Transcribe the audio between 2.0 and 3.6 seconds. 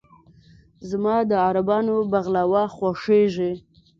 "بغلاوه" خوښېږي.